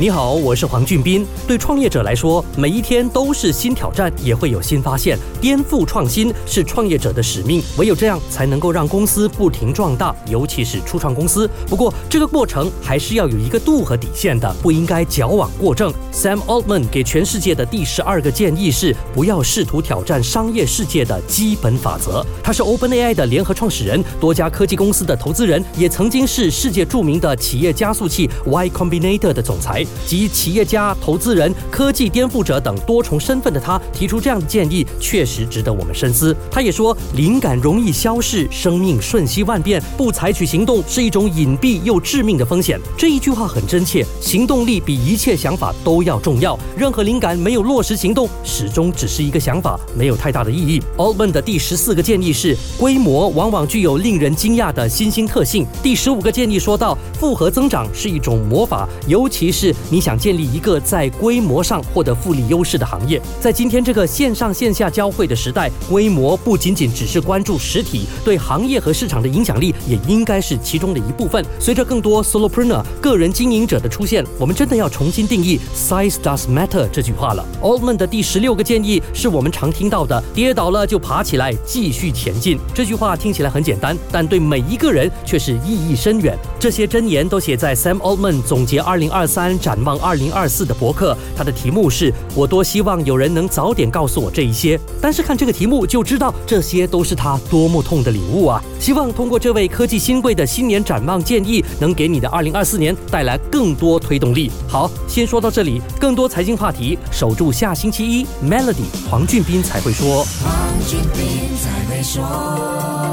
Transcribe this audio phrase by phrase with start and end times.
[0.00, 1.26] 你好，我是黄俊斌。
[1.44, 5.18] 对创业者来说，每一天都是新挑战，也会有新发现。
[5.40, 11.50] 颠覆创新是创业者的使命，唯有这样才能够让公司不停壮大，尤其是初创公司。
[11.66, 15.92] 不过，这个过程还是要有一个度和底线的，不应该矫枉过正。
[16.12, 22.24] Sam Altman 给全世界的第十二个建议是：不要试图挑战商业世界的基本法则。
[22.40, 29.84] 他是 OpenAI 的联合创始人，多家科技公司的投资人，也曾经是世界著名的企业加速器 Y Combinator 的总裁。
[30.06, 36.34] 及企业家、投资人、科技颠覆者等多重身份的他提出这样的建议，确实值得我们深思。
[36.50, 42.78] 他也说，灵感容易消逝，生命瞬息万变，不采取行动是一种隐蔽又致命的风险。
[42.96, 46.58] 这一句话很真切，行动力比一切想法都要重要。
[46.76, 50.82] 任何灵感没有落实行动，始终只是一个想法，没有太大的意义。
[50.96, 55.66] Altman 的第十四个建议是，规模往往具有令人惊讶的新兴特性。
[55.82, 59.74] 第十五个建议说到，复合增长是一种魔法，尤其是。
[59.90, 71.44] 你想建立一个在规模上获得复利优势的行业，在今天这个线上线下交汇的时代，规模不仅仅只是关注实体，对行业和市场的影响力也应该是其中的一部分。
[71.58, 77.44] 随着更多 solopreneur 个人经营者的出现，我们真的要重新定义 size does matter 这句话了。
[77.62, 82.58] Altman 的第十六个建议是我们常听到的：跌倒了就爬起来，继续前进。
[82.74, 86.36] 这句话听起来很简单，但对每一个人却是意义深远。
[86.58, 89.78] 这些箴言都写在 Sam Altman 总结2023展。
[89.88, 94.78] 望二零二四的博客，它的题目是“我多希望有人能早点告诉我这一些”。
[95.00, 98.60] 但是看这个题目就知道，这些都是他多么痛的领悟啊！
[98.80, 104.50] 希望通过这位科技新贵的新年展望建议，能给你的二零二四年带来更多推动力。
[104.66, 110.26] 好，先说到这里，更多财经话题，守住下星期一，Melody 黄俊斌才会说。
[110.44, 110.52] 黄
[110.86, 113.07] 俊斌才会说。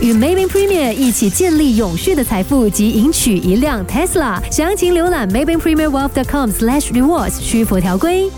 [0.00, 8.30] 与 Maybank Premier 一起建立永续的财富及赢取一辆 Tesla，详情浏览 Maybank Premier Wealth.com/rewards，需符条规。